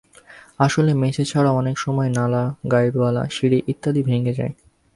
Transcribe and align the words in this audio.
আসলে 0.59 0.91
মেঝে 0.93 1.23
ছাড়াও 1.25 1.57
অনেক 1.57 1.75
সময় 1.77 2.09
নালা, 2.09 2.43
গাইডওয়াল, 2.71 3.17
সিঁড়ি 3.29 3.59
ইত্যাদি 3.67 4.01
ভেঙে 4.03 4.33
যায়। 4.33 4.53